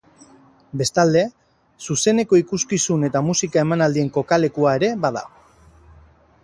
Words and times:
Bestalde, 0.81 1.21
zuzeneko 1.87 2.39
ikuskizun 2.43 3.07
eta 3.09 3.23
musika 3.29 3.63
emanaldien 3.67 4.11
kokalekua 4.19 4.77
ere 4.81 4.91
bada. 5.07 5.25